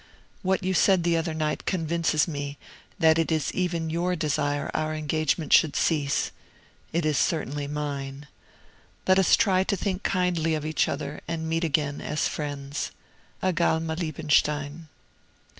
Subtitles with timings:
[0.41, 2.57] What you said the other night convinces me
[2.97, 6.31] that it is even your desire our engagement should cease.
[6.91, 8.27] It is certainly mine.
[9.07, 12.89] Let us try to think kindly of each other and meet again as friends.
[13.43, 14.87] AGALMA LIEBENSTEIN."